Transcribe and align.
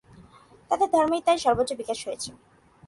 তাদের 0.69 0.89
ধর্মের 0.95 1.23
তাই 1.27 1.37
সর্বোচ্চ 1.45 1.71
বিকাশ 1.81 1.99
হয়েছে। 2.07 2.29